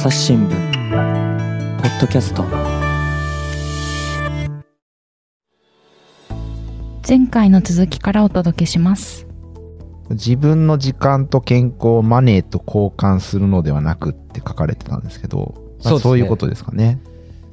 [0.00, 2.42] 朝日新聞ポッドキャスト
[7.06, 9.26] 前回の続きからお届けします
[10.08, 16.98] 自分の時間と健康をマネーと交換するのではなくって書かれてたんですけど、まあそういうことですかね。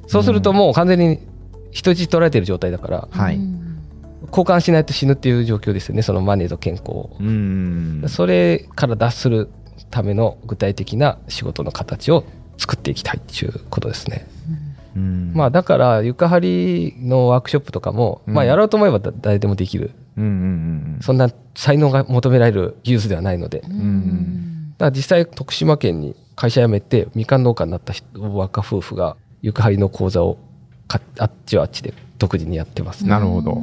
[0.06, 1.18] そうするともう完全に
[1.70, 3.36] 人質取られてる状態だから、はい。
[3.36, 3.64] ううん
[4.30, 8.08] 交換しないと死ぬっていう状況ですよね、そのマネーと健康を。
[8.08, 9.48] それから脱する
[9.90, 12.24] ための具体的な仕事の形を
[12.56, 14.26] 作っていきたいっていうことですね。
[14.96, 19.92] うんまあだから床張りのワークショップとかも、うんまあやろうと思えばだ誰でもできる。
[20.16, 23.60] うんうんそんな才能が求められる技術ではないので。
[23.60, 30.38] だかんら実際徳島県に会社辞めてみかん農家になった人若夫婦が床張りの講座を
[30.88, 33.10] かあっちはあっちで独自にやってますうん。
[33.10, 33.58] なるほど。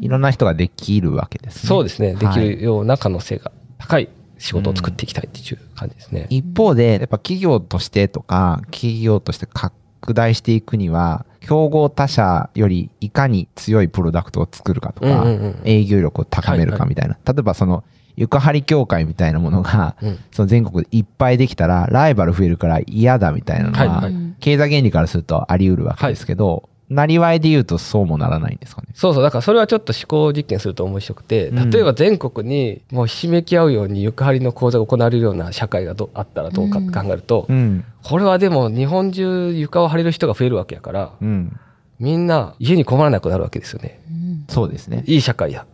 [0.00, 1.68] いろんな人ができるわけですね。
[1.68, 2.14] そうですね。
[2.14, 6.26] できはいるような可能性が高い仕事を作っていきたいっていう感じですね。
[6.30, 16.78] 一方で、やっぱ企業としてとか、企業として拡大していくには、競合他社よりいかに強いプロダクトを作るかとか、うんうんうん営業力を高めるはいはい。
[16.80, 17.18] かみたいな。
[17.24, 17.84] 例えばその、
[18.16, 20.18] 床張り協会みたいなものが、うん。
[20.32, 24.34] その全国でいっぱいできたら、ライバル増えるから嫌だみたいなのは、はいはい。
[24.40, 28.88] 経済原理からするとあり得るわけですけど、なりわいで言うとそうもならないんですかね？
[28.94, 29.22] そうそう。
[29.22, 37.84] だからそれはちょっと思考実験すると面白くて、うん例えば全国にもうひしめき合うように床張りの講座が行われるような社会がどあったらどうかって考えると、うん。
[38.02, 41.58] これはでも日本中床を張れる人が増えるわけやから、うん。
[41.98, 44.00] みんな家に困らなくなるわけですよね。
[44.48, 45.04] そうですね。
[45.06, 45.66] いい社会や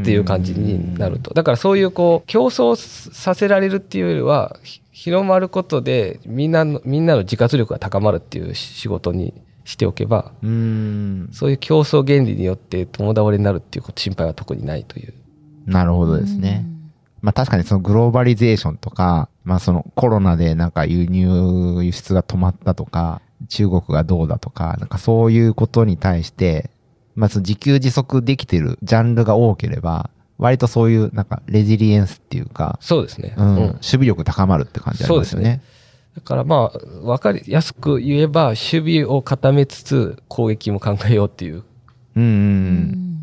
[0.00, 1.34] っていう感じになると。
[1.34, 2.74] だからそういうこう競争
[3.12, 9.32] させられるっていうよりは、ひ広まることでみんなの、みんなの自活力が高まるっていう仕事に
[9.68, 11.28] しておけば、うーん。
[11.30, 15.12] そういう競争原理によって共倒れになるっていうこと心配は特にないという。
[15.66, 16.64] なるほどですね。
[17.20, 26.70] まあ確かにそのグローバリゼーションとか、まあそのコロナでなんか輸入、輸出が止まったとか、中国がどうだとか、なんかそういうことに対して、
[27.14, 33.34] まあその自給自足できてるジャンルが多ければ、割とそういうなんかレジリエンスっていうか、そうですね。
[33.36, 35.60] うん、うん守備力高まるって感じありますよね。
[36.18, 41.62] だからまあ、わかりやすく言えば、守備を固めつつ攻撃も考えようっていう。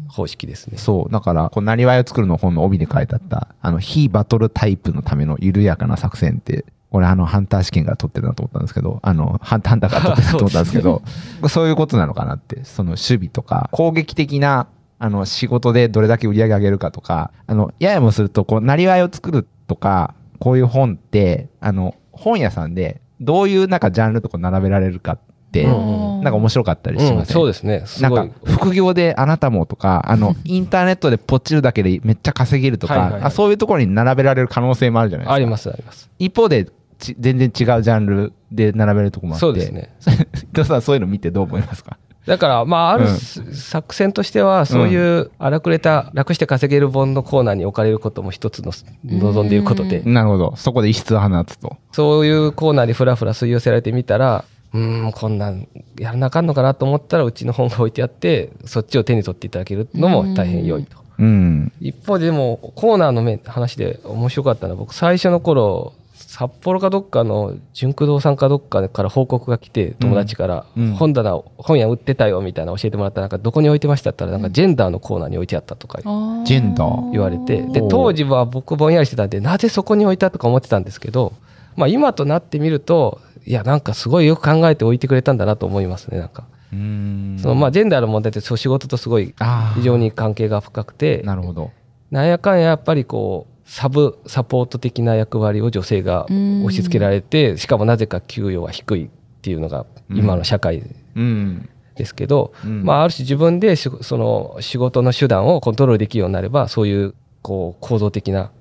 [0.08, 0.78] 方式ですね。
[0.78, 1.12] そう。
[1.12, 11.02] だから、こう、なりわいを作るの本の帯で書いてあった、あの、非バトルタイプのための緩やかな作戦って、俺、あの、ハンター試験から取ってるなと思ったんですけど、あの、ハンターハンターから取ってるなと思ったんですけど、
[11.50, 14.68] そういうことなのかなって、その守備とか、攻撃的な、
[15.00, 25.20] あの、仕事でどれだけ売り上げ上げるかとか、あの、ややもすると、こう、なりわいを作るとか、こういう本って、あの、本屋さんで、どういうなんかジャンルとか並べられるかっ
[25.52, 27.84] て、うんなんか面白かったりしうん、ません、そうですね。
[27.86, 28.28] すなんか。
[28.44, 35.34] 副業であなたもとか、あの、 インターネットでポチるだけでめっちゃ稼げるとか、はいはいはいあそういうところに並べられる可能性もあるじゃないですか。
[35.36, 36.10] あります、あります。
[36.20, 36.68] 一方で
[36.98, 39.42] ち全然違うジャンルで並べるところもあって。
[39.42, 39.72] そうです。
[39.72, 39.90] ね。
[40.44, 41.98] 伊藤さん、そういうの見てどう思いますか？
[42.26, 43.18] だから、まあ、あるうん
[43.54, 48.72] 作戦としては、そういう荒くれた、楽して稼げる本のコーナーに置かれることも一つの
[49.06, 50.56] 望んでいることで、なるほど。
[50.56, 51.78] そこで異質を放つと。
[51.92, 55.68] そういうコーナーにふらふら吸い寄せられてみたら、うーん、こんなん
[56.00, 60.98] やらなあかんのかなと思ったら、うちの本が置いてあって、そっちを手に取っていただけるのも大変良いと。
[61.18, 61.72] うん。
[61.80, 65.94] 一方ででも、コーナーの面話で面白かったのは、僕最初の頃、
[66.38, 70.92] 札幌かどっかの純駆動さんかどっかから報告が来て、友達から、うん。
[70.92, 81.32] 本棚、本屋売ってたよみたいな教えてもらったら、なんかどこに置いてましたって言ったら、なんかジェンダーのコーナーに置いてあったとかジェンダー言われて、で、当時は僕ぼんやりしてたんで、なぜそこに置いたとか思ってたんですけど、
[81.78, 86.44] まあ今となってみると、いや、なんかすごいよく考えて置いてくれたんだなと思いますね、なんか。
[86.74, 87.38] うん。
[87.40, 89.34] そのまあジェンダーの問題ってそう仕事とすごい
[89.76, 91.72] 非常に関係が深くて、なるほど。
[92.12, 99.10] なんやかんややっぱりこう、サブサポート的な役割を女性が押し付けられて、しかもなぜか給与は低いっ
[99.42, 100.84] ていうのが今の社会
[101.16, 101.70] うん。
[101.96, 108.52] ですけど、うんまあある種自分でしその仕事の手段をコントロールできるようになれば、そういうこう構造的な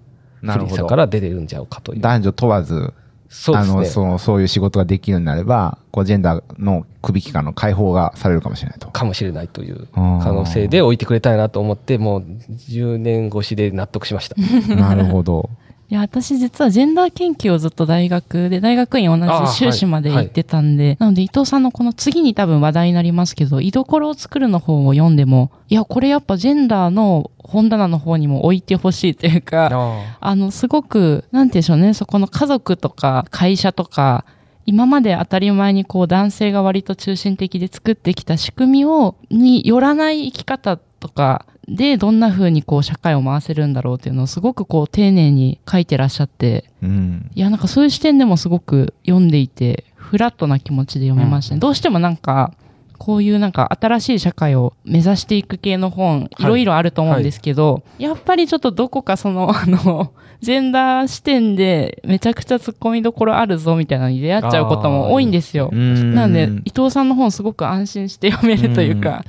[0.40, 0.84] 不利さ。
[0.84, 2.00] から出れるんじゃうかという。
[2.00, 2.92] 男女問わず、
[3.34, 3.84] そうですね。
[3.86, 8.88] そう、そういう仕事ができるようになれば、こう、ジェンダーの首期間の解放がされるかもしれないと。
[8.88, 14.36] かもしれないという可能性で置いてくれたいなと思って、もう10年越しで納得しました。
[14.76, 15.50] なるほど。
[15.90, 34.24] いや、私実はジェンダー研究をずっと大学で、大学院同じ修士まで行ってたんで、なので伊藤さんのこの次に多分話題になりますけど、居所を作るの方を読んでも、いや、これやっぱジェンダーの本棚の方にも置いてほしいというか、ああの、すごく、なんて言うんでしょうね、そこの家族とか会社とか、
[34.66, 47.30] 今まで当たり前にこう男性が割と中心的で作ってきた仕組みを、によらない生き方とかでどんな風にこう社会を回せるんだろうっていうのをすごくこう丁寧に書いてらっしゃって、うん。
[47.34, 51.56] いやなんかそういう視点でもすごく読んでいてフラットな気持ちで読めましたね。
[51.56, 52.52] うんどうしてもなんか、
[52.98, 65.70] こういうなんか新しい社会を目指していく系の本、いろいろあると思うんですけど、やっぱりちょっとどこかその、あの、 ジェンダー視点でめちゃくちゃ突っ込みどころあるぞみたいなのに出会っちゃうことも多いんですよ。
[65.72, 69.24] なんで、伊藤さんの本すごく安心して読めるというか、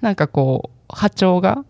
[0.00, 1.64] なんかこう、波長が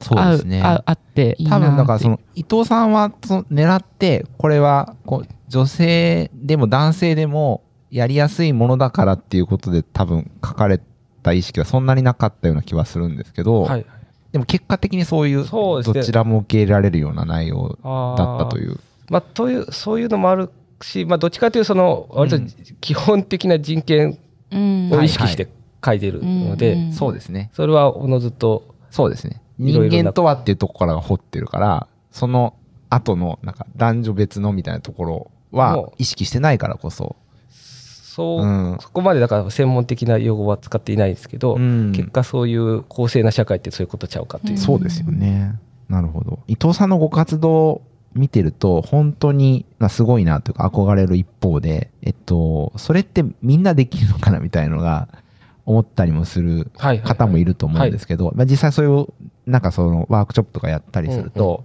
[0.00, 0.62] そうですね。
[0.62, 10.80] ああって多分だからその伊藤さんはその狙ってこれはこう女性でも男性でもやりやすいものだからっていうことで多分書かれ
[11.22, 13.86] た意識はそんなになかったような気はするんですけど、はい。
[14.32, 18.78] でも結果的にそういうどちらも受け入れられるような内容あだったという。
[19.08, 20.50] まあ、という、そういうのもある
[20.82, 22.48] し、まあ、どっちかというと、その、割とうん
[22.80, 24.18] 基本的な人権
[24.52, 25.48] うんを意識して
[25.84, 27.50] 書いてるので、うんそうですね。
[27.54, 29.42] それはおのずと、そうですね。
[29.60, 32.54] 人間とはっていうところから掘ってるから、その
[32.88, 37.16] 後のなんか男女別のみたいなところは意識してないからこそ。
[37.50, 44.52] そう、うんそこまでだから専門的な用語は使っていないんですけど、うん結果そういう公正な社会ってそういうことちゃうかという。
[44.52, 45.54] うんそうですよね。
[45.88, 46.40] なるほど。
[46.46, 47.82] 伊藤さんのご活動
[48.14, 55.08] 見てると、本当にまあすごいなというか憧れる一方で、えっと、それってみんなできるのかなみたいのが
[55.66, 59.06] 思ったりもするはいはいはい方もいると思うんですけど、まあ実際そういう、
[59.50, 61.64] なんかそのワークショップとかやったりすると、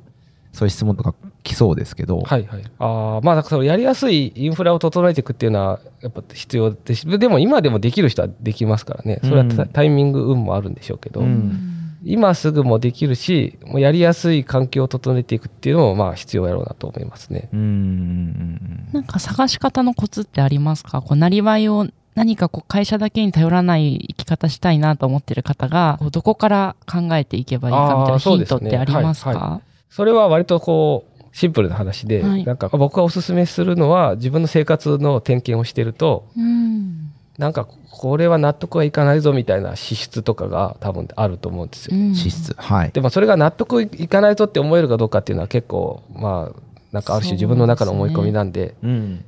[0.51, 2.63] そういう質問とか来そうですけど、はいはい。
[2.79, 7.01] ああ、まあ、だからそのやりやすいインフラを整えていくっていうのは、やっぱ必要です。
[7.01, 9.19] し、でも今でもできる人はできますからね。
[9.23, 11.71] それはタ,、イミング、運もあるんでしょうけど、うん。
[12.03, 17.49] 今すぐもできるし、もうやりやすい環境を整えていくっていうのも、まあ、必要やろうなと思いますね。
[17.51, 18.89] うんうんうん。
[18.93, 21.01] なんか探し方のコツってありますか？
[21.01, 37.11] こう、なりわいを何かこう会社だけに頼らない生き方したいなと思ってる方が、こうどこから考えていけばいいかみたいあなヒントってありますか、はいはそれは割とこう、シンプルな話で、はいなんか僕がおすすめするのは、自分の生活の点検をしてると、うん。
[37.37, 41.97] なんかこれは納得はいかないぞみたいな資質とかが多分あると思うんですよ。
[41.97, 42.53] うん資質。
[42.57, 42.91] はい。
[42.91, 49.25] でもそれが納得いかないぞって思えるかどうかっていうのは結構まあなんかある種自分の中の思い込みなんでうん。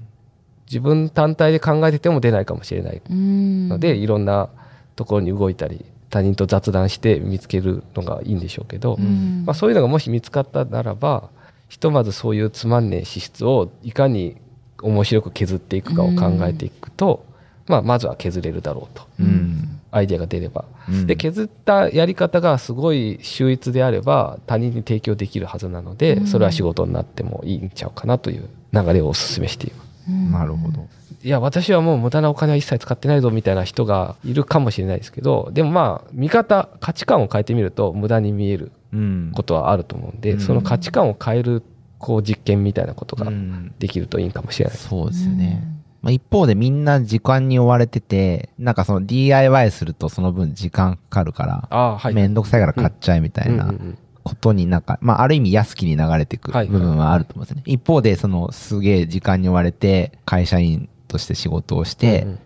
[0.67, 4.49] 自分単体で考えてても出ないかもしれないうんので、いろんな
[4.95, 11.29] ところに動いたり他人と雑談して見つけるのがいいんでしょうけど、うんまあ、そういうのがもし見つかったならば
[11.69, 14.37] ひとまずそういうつまんねえ資質をいかに
[14.81, 17.25] 面白く削っていくかを考えていくと、
[17.67, 19.79] まあ、まずは削れるだろうとうん。
[19.89, 20.65] アイデアが出れば。
[20.89, 29.86] うんで削ったやり方がすごい秀逸であれば他人に提供できるはずなので、うんそれは仕事になってもいいんちゃうかなという流れをお勧めしています。
[30.09, 30.87] うんなるほど。
[31.23, 39.31] いや私はもう無駄なお金は一切使ってないぞみたいな人がいるかもしれないですけどでもまあ見方価値観を変えてみると無駄に見えるうん。
[39.35, 41.63] ことはあると思うんで、うんその価値観を変える
[41.99, 44.77] こう実験みたいなことがうんできるといいかもしれない。
[44.77, 45.63] そうですよね。
[46.03, 57.63] まあ、一方でみんな時間に追われてて、なんかその DIY するとその分時間かかるから、ああはいめんどくさいから買っちゃえみたいなうんうんうんことになんか、まあある意味安きに流れていくはい部分はあると思うんですね。
[57.65, 62.39] 一方でそのすげえ時間に追われて会社員として仕事をして、うんうん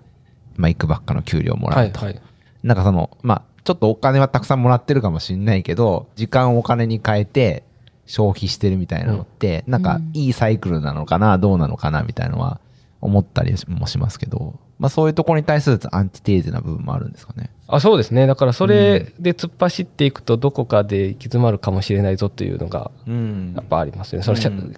[0.58, 1.80] まあいくばっかの給料をもらと。
[1.80, 2.22] はいうはい
[2.64, 7.64] なんかその、まあちょっとお金はたくさんもらってるかもしれないけど、時間をお金に変えて
[8.06, 12.60] 消費してるみたいなのって、なんかいいサイクルなのかな、どうなのかなみたいなのは
[13.02, 17.52] 思ったりもしますけど、まあそういうところに対するアンチテーゼな部分もあるんですかね。
[17.72, 18.28] あそうですね。
[18.28, 23.54] だからそれで突っ走っていくとどこかで行き詰まるかもしれないぞというのがうん。
[23.56, 24.26] やっぱありますよね。
[24.26, 24.34] そ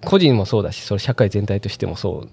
[0.06, 2.28] 個人もそうだしそれ社会全体としてもそう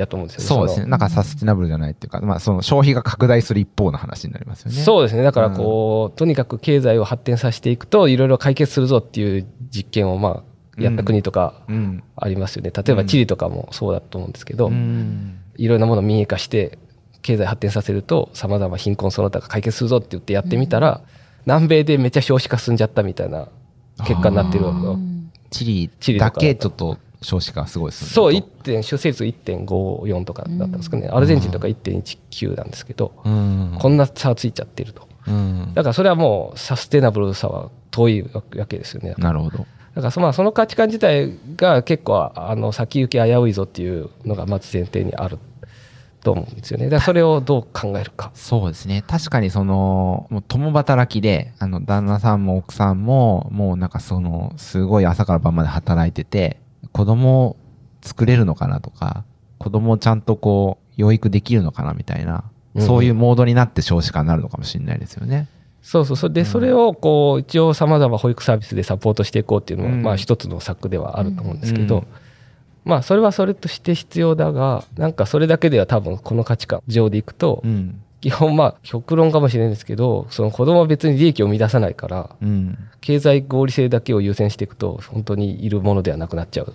[0.00, 0.46] やと思うんですよね。
[0.48, 0.84] そうですね。
[0.84, 4.76] のなんかサスティナブルじゃないっていうか、まあその消費が拡大する一方の話になりますよね。
[4.76, 5.22] そうですね。
[5.22, 10.42] だからこう、とにかく経済を発展させていくといろいろ解決するぞっていう実験をま
[10.78, 12.02] あやった国とかうん。
[12.16, 15.38] ありますよね、例えばチリとかもそうだと思うんですけど、うん。
[15.56, 16.78] いろんなものを民営化して
[17.26, 21.00] 経済発展させるとさまざま貧困その他が解決するぞって言ってやってみたら、
[21.44, 23.48] 南米でめっちゃ少子化進んじゃったみたいな
[24.06, 28.10] 結果になってるうんチリチリだけちょっと少子化すごいですね。
[28.10, 31.08] そう、1点、出生率1.54とかだったんですかね。
[31.08, 33.76] アルゼンチンとか1.19なんですけど、うん。
[33.80, 35.08] こんな差ついちゃってると。
[35.26, 35.72] うん。
[35.74, 39.14] だからそれはもうサステナブルさは遠いわけですよね。
[39.18, 39.58] なるほど。
[39.94, 45.38] だからそまあその価値観自体が結構あの先行き危ういぞっていうのがまず前提にある
[46.26, 46.88] と思うんですよね。
[46.88, 48.32] だそれをどう考えるか。
[48.34, 49.04] そうですね。
[49.06, 56.58] 確かにその、もう共働きで、あの、旦那さんも奥さんも、もうなんかその、すごい朝から晩まで働いてて、
[56.92, 57.56] 子供を
[58.02, 59.24] 作れるのかなとか、
[59.58, 65.48] 子供をちゃんとこう、養育できるのかなみたいな、うんそういうモードになって少子化になるのかもしれないですよね。
[65.80, 72.06] そうそうそれでそれをこう一応さまざま保育サービスでサポートしていこうっていうのはうんまあ一つの策ではあると思うんですけど、うん
[72.86, 78.00] まあそれはそれとして必要だがなんかそれだけでは多分この価値観上でいくと、うん。
[78.22, 82.78] 基本まあ極論かもしれないんですけどその子供は別に利益を生み出さないからうん。
[83.00, 86.72] 経済合理性だけを優先していくと本当にいるものではなくなっちゃう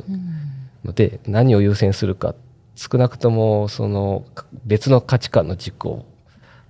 [0.86, 2.36] ので何を優先するか
[2.76, 4.24] 少なくともその
[4.66, 6.06] 別の価値観の軸を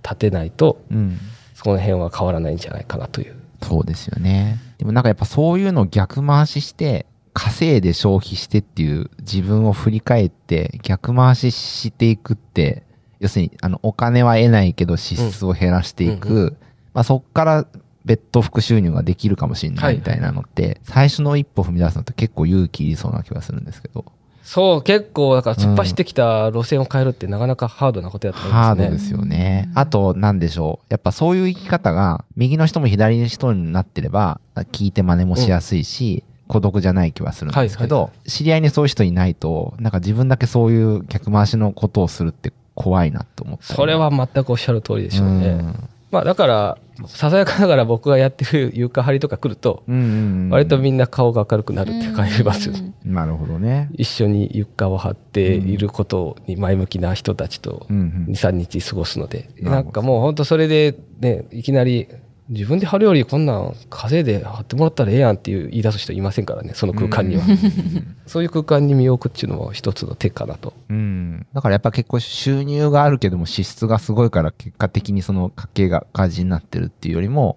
[0.02, 1.18] 立てないとうん。
[1.54, 3.36] そこの辺は変わらないんじゃないかなという。
[3.62, 4.58] そうですよね。
[4.78, 12.84] でもなんかやっぱそういうのを逆回しして、稼いで消費してっていう自分を振り返って逆回ししていくって、
[13.20, 16.28] 要するにあのお金は得ないけど支出を減らしていく。
[16.28, 16.56] うんう
[16.94, 17.66] まあそっから
[18.04, 24.04] 別途副収入ができるかもしれなはいいみたいなのって、最初の一歩踏み出すのって結構勇気いりそうな気がするんですけど。
[24.42, 28.84] そう結構だから突っ走ってきた路線を変えるってなかなかハードなことだと思いますね。
[28.84, 29.70] ハードですよね。
[29.74, 30.86] あと、なんでしょう。
[30.90, 34.40] やっぱそういう生き方が、右の人も左の人になってれば、
[34.72, 43.74] 聞いて真似もしやすいし、孤独じゃない気はするんですけど、はいは知り合いにそういう人いないと、なんか自分だけそういう逆回しのことをするって怖いなと思ったり。
[43.74, 45.48] それは全くおっしゃる通りでしょうね。
[45.48, 45.88] うん。
[46.10, 50.08] まあだからささやかながら僕がやってる床張りとか来るとうんうんう
[50.48, 50.50] ん。
[50.50, 52.70] 割とみんな顔が明るくなるって感じます。
[53.02, 53.88] なるほどね。
[53.94, 58.34] 一緒に床を張っていることに前向きな人たちとうんうん。
[58.34, 62.08] 23日過ごすので、なんかもう本当それでねいきなり
[62.52, 67.42] 自分で貼るよりこんなん稼いで貼ってもらったらええやんっていう言い出す人いませんからねその空間には、
[68.26, 71.46] そういう空間に身を置くっていうのも一つの手かなとうん。
[71.54, 77.56] だからやっぱ結構収入があるけども支出がすごいから結果的にその家計が赤字になってるっていうよりも、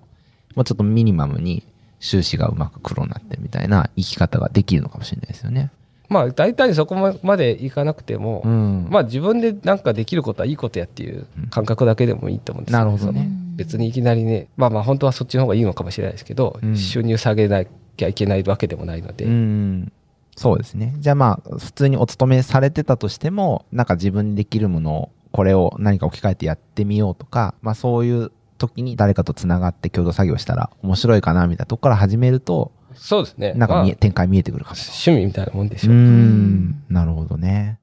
[0.56, 1.64] もうちょっとミニマムに
[2.00, 5.72] 収支がうまく黒になってるみたいな生き方ができるのかもしれないですよね。
[6.10, 8.88] まあ大体そこまでいかなくても、うん。
[8.90, 19.92] まあ自分でなんかできることはいいことやっていう感覚だけでもいいと思うんですよなるほどね別にいきなりねまあまあ本当はそっちの方がいいのかもしれないですけど、うん収入下げなきゃいけないわけでもないので、うん。
[20.36, 20.94] そうですね。
[21.00, 33.54] じゃあまあ、普通にお勤めされてたとしても、なんか自分にできるものを、これを何か置き換えてやってみようとか、まあそういう時に誰かとつながって共同作業したら面白いかなみたいなとこから始めると、そうですね。
[33.54, 34.78] なんか見え、まあ展開見えてくるかも。
[34.80, 35.92] 趣味みたいなもんでしょ。
[35.92, 37.80] う、ん、なるほどね。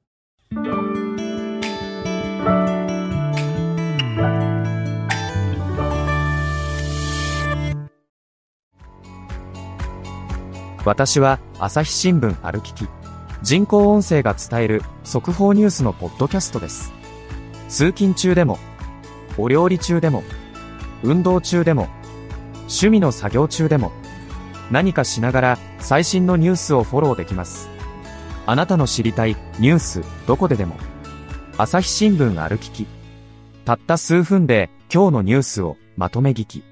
[10.85, 12.87] 私は朝日新聞歩きき。
[13.41, 16.91] 人工音声が伝える速報ニュースのポッドキャストです。
[17.69, 18.59] 通勤中でも
[19.37, 20.23] お料理中でも
[21.01, 21.87] 運動中でも
[22.61, 23.91] 趣味の作業中でも
[24.73, 27.69] 何かしながら最新のニュースをフォローできます。
[28.47, 30.75] あなたの知りたいニュースどこででも。
[31.59, 32.87] 朝日新聞歩きき。
[33.65, 36.63] たった数分で今日のニュースをまとめ聞き。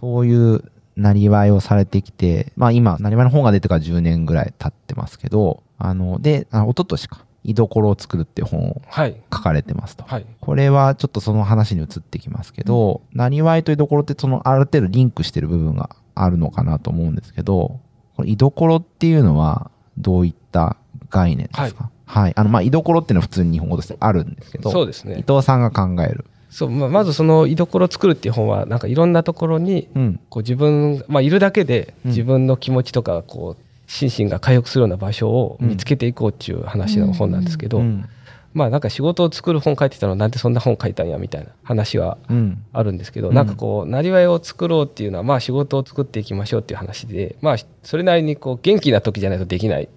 [0.00, 0.64] そういう
[0.96, 9.20] なりわいをされてきて、まあ今、なりわいの本が出てから10年ぐらい経ってますけど、あの、で、あ一昨年か、居所を作るっていう本をはい。
[9.30, 10.04] 書かれてますと。
[10.04, 10.26] はい。
[10.40, 17.78] これはちょっとその話に移ってきますけど、なりわいと居所ってそのある程度リンクしてる部分があるのかなと思うんですけど、
[18.16, 20.76] これ居所っていうのはどういった
[21.10, 21.90] 概念ですか？
[22.06, 22.32] はい。
[22.34, 26.24] あの、まあ、居所っていうのは普通に日本語としてあるんですけど、そうですね伊藤さんが考える。
[26.50, 30.20] そうまあまずその居所を作るっていう本はなんかいろんなところにうん。
[30.30, 38.08] こう自分、まあ、いるだけでうん自分の気持ちとかこう心身が回復するような場所を見つけていこうっていう話の本なんですけど、うん。
[38.56, 42.64] まあなんか仕事を作る本書いてたのなんでそんな本書いたんやみたいな話はうん。
[42.72, 49.90] あるんですけど、うんなんかこうなりわいを作ろうっていうのはまあ仕事を作っていきましょうっていう話でまあそれなりにこう元気な時じゃないとできない。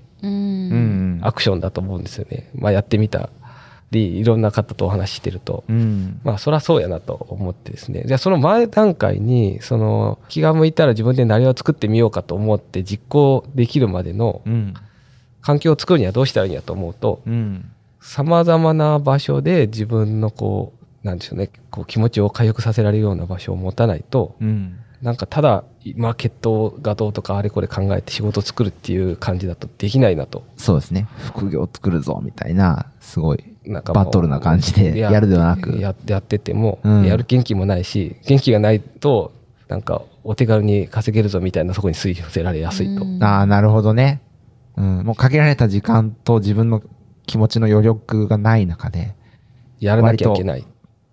[1.22, 2.50] アクションだと思うんですよね。
[2.54, 3.30] まあやってみた
[3.92, 5.64] りいろんな方とお話ししてると。
[5.70, 6.20] うん。
[6.26, 8.04] まあそりゃそうやなと思ってですね。
[8.06, 14.74] じゃあその前段階にその気が向いたら自分でなりわいを作ってみようかと思って実行できるまでのうん。
[15.42, 17.72] 環境を作るにはどうしたらいいんやと思うとうん。
[18.02, 24.80] 様々な場所で自分のこうなんでしょうねこう気持ちを回復させられるような場所を持たないとうん。
[25.02, 25.64] なんかただ
[25.96, 30.44] マーケットがどうとかあれこれ考えて仕事を作るっていう感じだとできないなと。
[30.58, 31.08] そうですね。
[31.26, 33.44] 副業作るぞ、みたいな、すごい。
[33.66, 39.32] なんかバトルな感じでやるではなくややってても、うんやる元気もないし元気がないと
[39.68, 44.22] なんかお手軽に稼げるぞみたいなそこに吸い寄せられやすいと、うんああ、なるほどね。
[44.76, 45.04] うん。
[45.06, 46.82] もう限られた時間と自分の
[47.30, 49.16] 気持ちの余力がない中で、
[49.80, 50.66] やらなきゃいけない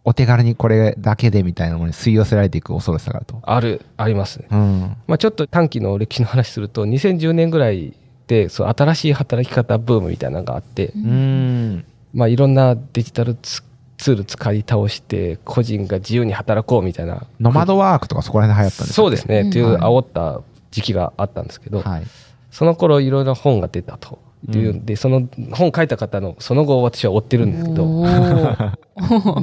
[0.05, 3.39] お手軽にこれだけでみたいなものに吸い寄せられていく恐ろしさがあると。
[3.43, 4.97] あるありますね、うん。
[5.09, 7.93] まあ、ちょっと短期の歴史の話すると2010年ぐらい
[8.29, 11.85] でそう新しい働き方ブームみたいなのがあって、うん。
[12.15, 13.63] まあ、いろんなデジタルツ
[13.99, 22.03] ツール使い倒して個人が自由に働こうみたいなノマドワークとかそこら辺で流行ったんですそうですね、うんっていう煽った時期があったんですけど、はい。
[22.51, 28.05] その頃いろいろ本が出たとっていうんで、その本書いた方のその後を私は追ってるんですけど、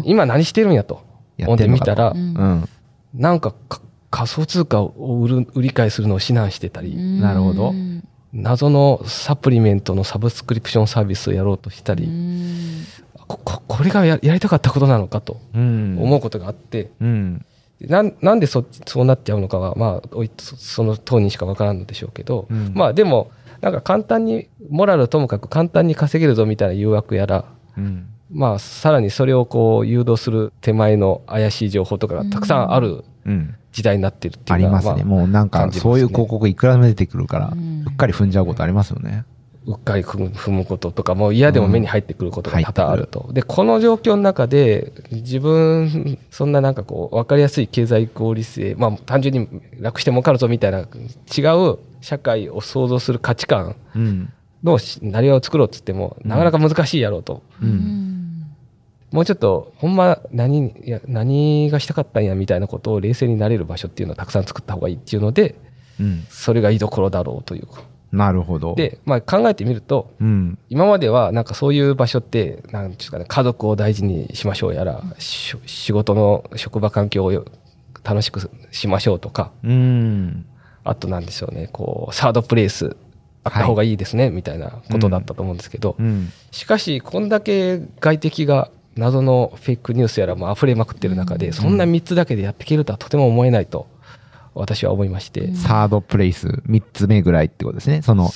[0.06, 1.02] 今何してるんやと。
[1.40, 2.70] 思ってやってんのかとみたらう、んうん。
[3.14, 3.82] なんかか
[4.12, 12.86] 仮想通貨を売る売り買いするのを指南してたり、なるほどうん謎のサプリメントのサブスクリプションサービスをやろうとしたり、うん
[13.28, 15.98] こここれがややりたかったことなのかとうん。
[16.00, 17.46] 思うことがあって、うん。
[17.88, 23.32] なんなんでそそうなっちゃうのかは、まあ、おいそその当人しかわからんのでしょうけど、うんまあでも
[23.64, 27.46] なんか簡単にモラルともかく簡単に稼げるぞみたいな誘惑やら、
[27.78, 28.08] うん。
[28.30, 33.56] まあ、さらにそれをこう誘導する手前の怪しい情報とかがたくさんあるうん。
[33.72, 35.04] 時代になってるってあいうのは、りますね。
[35.04, 39.24] もうなんか、そういう広告いくらでも出てくるから、うんうっかり踏んじゃうことありますよね。
[39.66, 43.30] うっかり踏む踏むこととかも嫌でも目に入ってくることが多々あると。
[43.32, 49.48] で、この状況の中で自分、そんななんかこう、わかりやすい経済合理性、まあ単純に
[49.80, 50.84] 楽して儲かるぞみたいな違
[51.72, 54.34] う社会を創造する価値観うん。
[54.64, 57.44] のなりわいを作ろうっつっても、なかなか難しいやろうと。
[57.62, 57.66] う。
[57.66, 58.14] うんん
[59.12, 65.56] もうちょっと、ほんま何、いや、何がしたかったんやみたいなことを冷静になれる場所っていうのをたくさん作った方がいいっていうので、
[66.00, 66.26] うん。
[66.30, 67.84] それが居所だろうというか。
[68.14, 70.60] なるほど。、で、まあ考えてみると、うん。
[70.70, 77.44] 今まではなんかそういう場所って、なんていうんですかね、家族を大事にしましょうやら、し仕事の職場環境をよ
[78.04, 80.46] 楽しくしましょうとか、うん。
[80.84, 82.96] あとなんでしょうね、こう、サードプレイス
[83.44, 86.32] あった方がいいですね、みたいなことだったと思うんですけど、うん。
[86.52, 93.88] しかし、こんだけ外敵が謎のフェイクニュースやらも溢れまくってる中で、そんな3つだけでやっていけるとはとても思えないと、
[94.56, 98.02] 私は思いまして、うんサードプレイス、3つ目ぐらいってことですね。
[98.02, 98.30] その、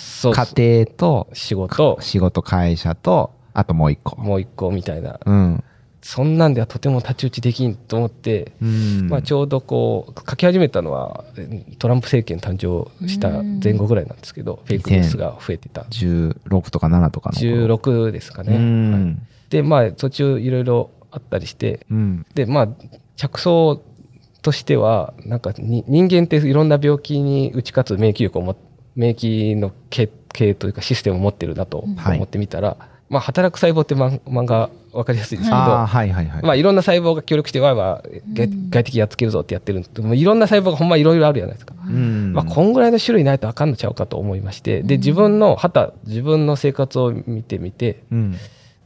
[0.55, 4.19] 家庭と、仕事、仕事会社と、あともう一個。
[4.19, 5.63] もう一個みたいな、うん。
[6.01, 9.07] そんなんではとても太刀打ちできんと思って、うん。
[9.09, 11.25] まあ、ちょうどこう書き始めたのは
[11.79, 17.75] トランプ政権誕生した前後ぐらいなんですけど、フェイクニュースが増えてた16とか7とかの頃。
[17.77, 18.57] 16ですかうね。
[18.57, 19.21] ん。
[19.49, 22.25] でまあ途中いろいろあったりしてうん。
[22.35, 22.69] でまあ
[23.15, 23.81] 着想
[24.47, 28.55] としてはなんかに人間っていろんな病気に打ち勝つ免疫力をも
[28.95, 32.77] 免疫の系系というかシステムを持ってるなとはい思ってみたら、
[33.09, 36.41] まあ、働く細胞って漫漫画分かりやすいですけど、はいはいはい。
[36.43, 38.21] まあ、いろんな細胞が協力してわいわい
[38.69, 41.75] 外敵やっつけるぞってやってるんでもういろんな細胞がほんまいろいろあるじゃないですか。
[41.85, 42.31] うん。
[42.31, 48.35] まあ、こんぐらいの種類ないとあかんのちゃうかと思いましてで自分の旗自分の生活を見てみてうん。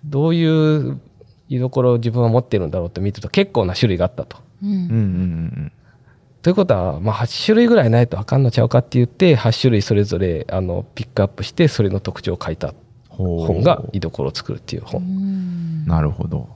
[0.05, 0.43] どうい
[0.77, 0.99] う
[1.49, 4.37] 居所を自分は持ってるんだろうって見てると結構な種類があったと。
[4.63, 4.79] ううんうん
[5.65, 5.71] ん
[6.41, 12.73] ということは、まあ、8種類ぐらいないとあかんのちゃうかって言って8種類それぞれあのピックアップしてそれの特徴を書いた
[13.09, 15.01] 本が居所を作るっていうう本。
[15.03, 16.49] んなるほど。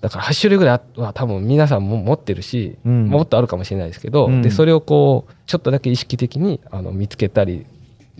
[0.00, 7.66] だから8種類ぐらいは多分皆さんも持ってるし、うんもっとあるかもしれないですけど、うんでそれをこうちょっとだけ意識的にあの見つけたり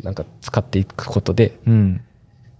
[0.03, 2.03] なんか使っていくことでうん。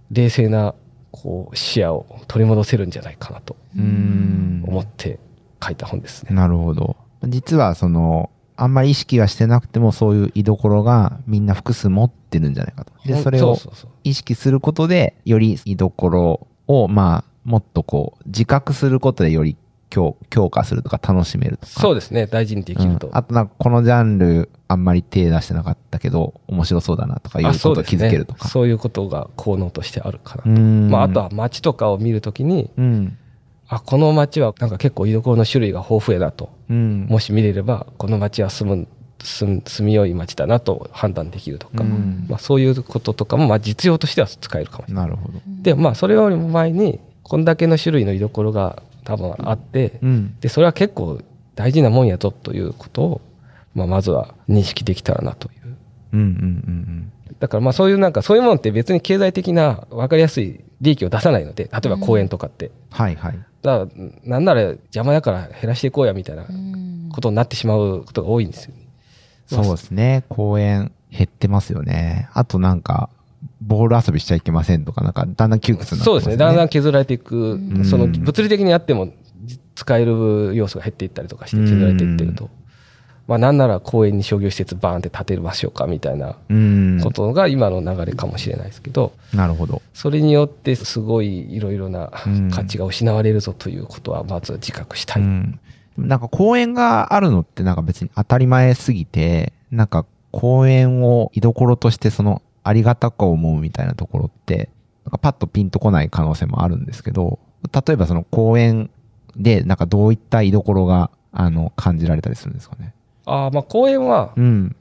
[0.09, 0.73] 冷静な
[1.11, 4.63] こう視野を取り戻せるんじゃないかなとうん。
[4.67, 5.19] 思って
[5.63, 6.35] 書いた本ですね。
[6.35, 6.95] なるほど。
[7.23, 12.93] 実はその、あんまり意識はしてなくてもそういう居所がみんな複数持ってるんじゃないかと。
[13.05, 13.57] で、それを
[14.03, 19.57] 意識することで、より居所を、まあ、もっとこう、自覚することでより
[19.91, 21.79] 強強化するとか楽しめるとか。
[21.79, 28.47] そうですね大事にできると、うんあとなんかこのジャンルあんまり手出してなかったけど面白そうだなとかいうあことを気づけるとか。
[28.47, 33.17] そういうことが効能としてあるかなと、うんまあ、あとは街とかを見るときにうん。
[33.71, 37.07] あこの街はなんか結構居所の種類が豊富やなとうん。
[37.09, 38.87] もし見れればこの街は住む
[39.23, 45.05] 住みよい街だなと判断できるとか、うんまあ、そういうこととかもまあ実用としては使えるかもしれない。
[45.05, 45.39] なるほど。
[45.61, 50.35] でまあそれよりも前にこんだけの種類の居所が多分あって、うん。
[50.41, 51.21] でそれは結構
[51.55, 53.21] 大事なもんやぞということを、
[53.73, 55.77] まあ、まずは認識できたらなという。
[56.13, 63.39] うんうんうんだからまあそういうなんかそういうものって別に経済的な分かりやすい利益を出さないので例えば公園とかって、はいはい。
[63.61, 68.87] だからなんなら邪魔やから減らしていこうやみたいなうんことになってしまうことが多いんですよね。
[69.45, 70.23] そうですね。
[70.29, 72.29] 公園減ってますよね。
[72.33, 73.09] あとなんか、
[73.61, 76.37] ボール遊びしちゃいけませんとか、なんかだんだん窮屈になってますそうですね。
[76.37, 79.11] だんだん削られていく、んその物理的にあっても
[79.75, 82.49] 使える要素が減っていったりとかして削られていってると。
[83.27, 86.99] まあなんなら公園に商業施設バーンって建てましょうかみたいなうん。
[87.01, 89.81] ことが今の流れかもしれないですけど、なるほど。
[89.93, 95.23] それによってすごいいろいろなうん価値が失われるぞということはまず自覚したい。
[95.23, 95.59] うん。
[95.97, 104.69] なんか公園があるのってなんか別に当たり前すぎて、なんか公園を居所としてそのありがたく思うみたいなところって、
[105.05, 107.39] なんかパッとピンとこない可能性もあるんですけど、
[107.73, 108.89] 例えばその公園
[109.35, 112.93] でなんかどういった居所があの感じられたりするんですかね？
[113.25, 114.75] ああまあ公園は、うん。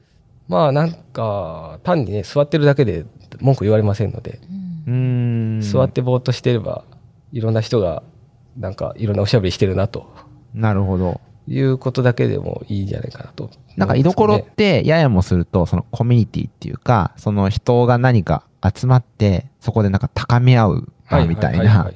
[0.49, 3.05] まあなんか単にね座ってるだけで
[3.41, 4.41] 文句言われませんので、
[4.87, 5.61] ううん。
[5.63, 6.85] 座ってぼーっとしてれば
[7.33, 8.03] いろんな人が
[8.57, 10.13] なんかいろんなおしゃべりしてるなと。
[10.55, 11.21] なるほど。
[11.47, 21.91] いうことだけでもいいんじゃないかなと、なんか居所ってややもするとそのコミュニティっていうかその人が何か集まってそこでなんか高め合う場みたいな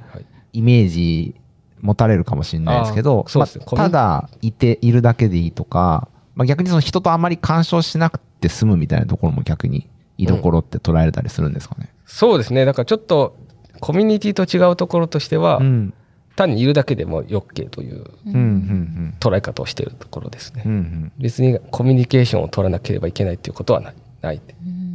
[0.53, 1.37] イメージ
[1.81, 11.93] 持たれるかもしれないですけどまあただいているだけでいいとか、まあ、逆にその人とあまり干渉しなくて済むみたいなところも逆に居所って捉えれたりするんですかね。
[12.07, 12.65] そうですね。
[12.65, 13.37] だからちょっと
[13.81, 15.95] コミュニティと違うところとしては、うん。
[16.37, 21.13] 単にいるだけでも OK といううんうん捉え方をしているところですね、うんうん。
[21.17, 23.95] 別にコミュニケーションを取らなければいけないっていうことはない。
[24.21, 24.41] ない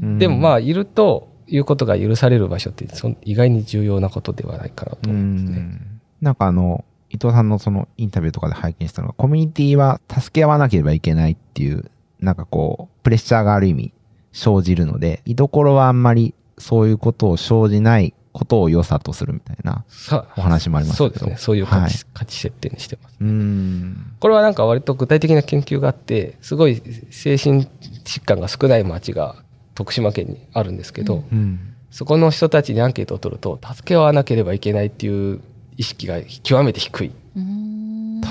[0.02, 0.20] うん。
[0.20, 2.86] でもまあいるということが許される場所って
[3.24, 5.60] 意外に重要なことではないかなとう思いますね。
[5.60, 6.02] ん。
[6.22, 13.94] なんかあの、伊藤さんのそのインタビューとかで拝見したのが、コミュニティは助け合わなければいけないっていう、なんかこう、プレッシャーがある意味
[14.32, 21.38] 生じるので、居所はあんまりそういうことを生じないことを良さとするみたいなさお話もありますけどそうですね。
[21.38, 23.18] そういう価値,、はい価値設定にしてます。
[23.20, 24.16] うーん。
[24.20, 27.68] これはなんか割と具体的な研究があって、すごい精神
[28.06, 29.36] 疾患が少ない町が
[29.76, 31.60] 徳島県にあるんですけど、うん。
[31.92, 35.42] そこの人たちにアンケートを取ると、助け合わなければいけないっていう
[35.80, 37.12] 意識が極めて低い。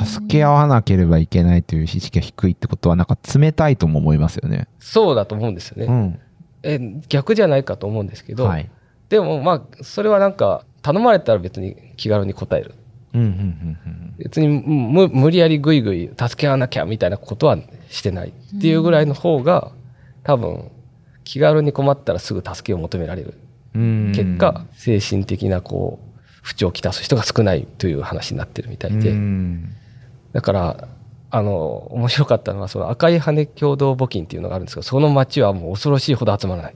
[0.05, 4.69] 助け合わなければいけないという意識が低いってことは、なんか冷たいとも思いますよね。
[4.79, 5.87] そうだと思うんですよね。
[5.87, 6.21] うん。
[6.63, 8.71] え逆じゃないかと思うんですけど、はい。
[9.09, 12.75] でもまあそれはなんか頼まれたら別に気軽に答える
[13.15, 14.15] うん、うん、うん、うん。
[14.19, 17.57] 別に無無理やりぐいぐい助け合わなきゃみたいなことは
[17.89, 19.73] してないっていうぐらいの方が
[20.23, 20.71] 多分
[21.25, 23.35] 気軽に困ったらすぐ助けを求められる
[23.75, 26.08] うん結果精神的なこう
[26.43, 29.11] 不調をきたす人が少ないという話になってるみたいで。
[29.11, 29.75] うん。
[30.33, 30.89] だから
[31.31, 36.75] あの面白かったのはその赤い羽共同募金っていうのがあるんですけどその町はもう恐ろしいほど集まらない。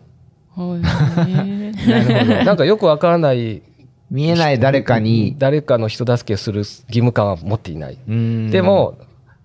[2.44, 3.62] なんかよくわからない。
[4.10, 7.98] 見えない誰かに、誰かの人助けをする義務感は持っていない。
[8.06, 8.50] うん。
[8.50, 8.98] で、も、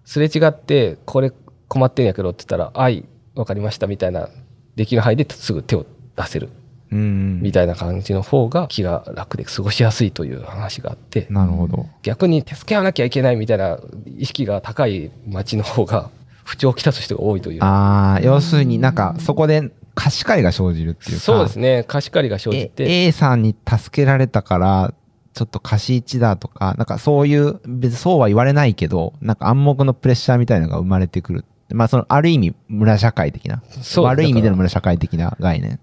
[0.03, 1.31] すれ違って、これ
[1.69, 4.27] 困ってんやけどって言ったら、愛、わかりましたみたいな、
[4.75, 5.85] できる範囲ですぐ手を
[6.17, 6.49] 出せる。
[6.49, 6.56] うん。
[6.91, 11.85] みたいな感じの方が気が楽で過ごしやすいという話があって、なるほど。
[12.03, 13.79] 逆に助け合わなきゃいけないみたいな
[14.17, 16.09] 意識が高い街の方が
[16.45, 17.63] 不調をきたす人が多いという。
[17.63, 21.21] ああ、要するになんかそこで貸し借りが生じるっていうか。
[21.21, 21.83] そうですね。
[21.87, 24.93] 貸し借りが生じえて、A さんに助けられたから、
[25.33, 31.45] ちょっと貸し一だとか、なんかそういう、別にそうは言われないけど、なんか暗黙のプレッシャーみたいなのが生まれてくる。
[31.69, 33.61] まあその、ある意味村社会的な。
[33.81, 35.79] そう悪い意味での村社会的な概念。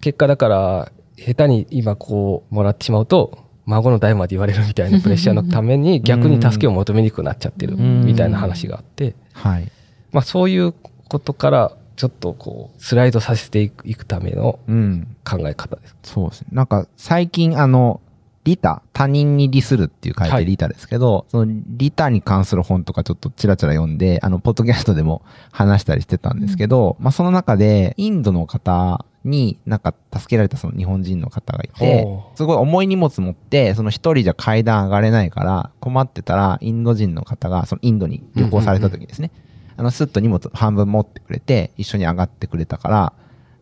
[0.00, 9.70] 結果だから、下手に今こうもらってしまうと、孫の代まで言われるみたいなプレッシャーのために逆に助けを求めにくくなっちゃってるみたいな話があって、はい。
[10.12, 10.72] まあそういう
[11.08, 15.16] ことからちょっとこうスライドさせていくためのうん。
[15.24, 15.94] 考え方です。
[16.02, 16.48] そうですね。
[16.52, 18.00] なんか最近あの、
[18.44, 20.44] リタ、他人に利するっていう書いはい。
[20.44, 25.22] てリタですけど、そのリタに関する本とかちょっとチラチラ読んで、あの、ポッドキャストでも
[25.52, 39.30] 話したりしてたんですけど、まあその中で、インドの方になんか助けられたその日本人の方がいてほ、すごい重い荷物持って、その一人じゃ階段上がれないから、困ってたら、インド人の方が、そのインドに旅行された時ですね、
[39.76, 43.12] あの、スッと荷物半分持ってくれて、一緒に上がってくれたから、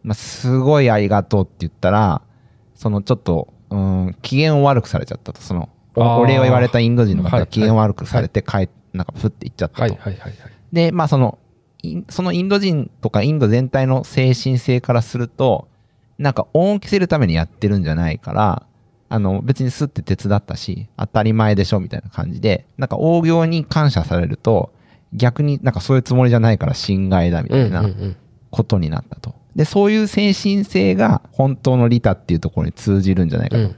[0.04, 2.22] まあ、すごいありがとうって言ったら、
[2.74, 5.40] そのちょっと、うん、機嫌を悪くされちゃったと。
[5.40, 9.83] その、お礼を言われたインド人の方はいが機嫌を悪くされて帰っ、なんかふって行っちゃったと。
[9.83, 10.33] はいはいはいはい。
[10.72, 11.38] で、まあその、
[11.83, 15.68] インそのインド人とかインド全体の精神性からすると、
[16.18, 18.62] なんか恩を着せるためにやってるんじゃないから、
[19.11, 24.72] あの別にスッて手伝ったし、当たり前でしょみたいな感じで、なんか大行に感謝されると、
[25.12, 28.16] 逆になんかそういうつもりじゃないから侵害だみたいなうんうんうん
[28.50, 29.35] ことになったと。
[29.56, 33.62] で、そういう精神性が本当の利他っていうところに通じるんじゃないかと。
[33.62, 33.76] うん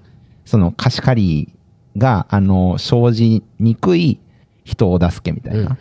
[0.50, 1.54] その貸し借り
[1.96, 4.18] が、あの、生じにくい
[4.64, 5.78] 人を助けみたいな。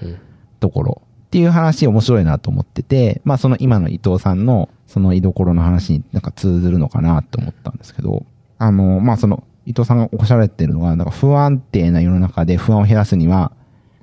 [0.60, 8.26] ところっていう話面白いなと思ってて、まあその今の伊藤さんのその居所の話になんか通ずるのかなと思ったんですけど、
[8.58, 13.52] あの、まあその伊藤さんがおっしゃられてるのが、なんか不安定な世の中で不安を減らすには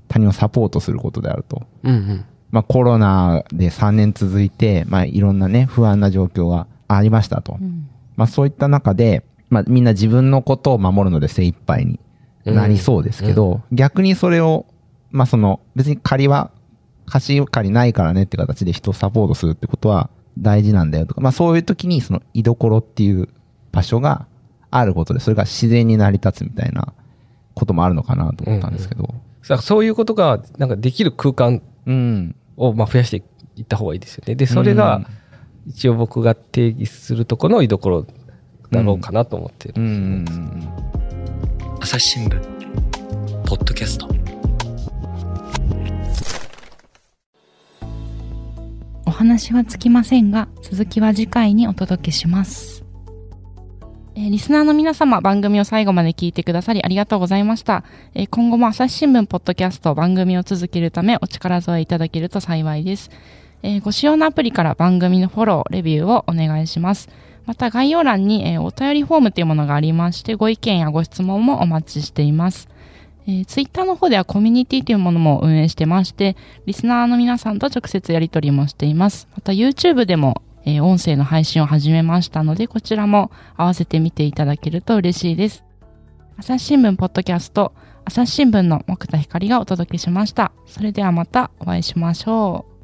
[0.08, 1.62] 他人をサポートすることであると。
[1.84, 7.58] うんうんまあコロナで3年続いて、まあいろんなね、不安な状況がありましたと。
[8.16, 12.00] まあそういった中で、まあみんな自分のことを守るので精一杯に
[12.44, 14.66] なりそうですけど、逆にそれを、
[15.10, 16.50] まあその別に借りは、
[17.06, 23.28] 貸し借りないからねって形で人をサポートするってことは大事なんだよとか、まあそういう時にその居所っていう
[23.72, 24.26] 場所が
[24.70, 26.92] あることで、それが自然に成り立つみたいな
[27.54, 29.14] こともあるのかなと思ったんですけど。
[29.42, 32.36] さそういうことがなんかできる空間うん。
[32.56, 33.22] をまあ増やして
[33.56, 34.34] いった方がいいですよね。
[34.34, 35.08] で、それが
[35.66, 38.06] 一応僕が定義するところの居所
[38.70, 39.74] だろうかなと思ってる。
[39.76, 39.84] うん。
[39.84, 40.68] うん。
[41.80, 42.40] 朝日新聞
[43.44, 44.08] ポッドキャスト
[49.06, 50.30] お話はつきません。
[50.30, 52.75] が、続きは次回にお届けします。
[54.18, 57.84] えーリスナーの皆様、番組を最後まで聞いてくださりありがとうございました。
[58.14, 63.10] えー今後も朝日新聞ポッドキャスト番組を続けるためお力添えいただけると幸いです。
[63.62, 67.10] えーご使用のアプリから番組のフォロー、レビューをお願いします。
[67.44, 72.70] また概要欄に、えお便りフォームというものがありまして、ご意見やご質問もお待ちしています。
[73.26, 79.28] えー、ツイッターの方ではコミュニティというものも運営してまして、リスナーの皆さんと直接やり取りもしています。
[79.34, 85.64] また YouTube でも、えー音声の配信を始めましたので、こちらも合わせて見ていただけると嬉しいです。
[86.36, 87.72] 朝日新聞ポッドキャスト、
[88.04, 90.52] 朝日新聞の木田光がお届けしました。
[90.66, 92.75] それではまたお会いしましょう。